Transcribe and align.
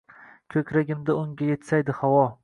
Ko‘kragimda 0.53 1.17
unga 1.19 1.49
yetsaydi, 1.49 1.95
havo. 1.99 2.25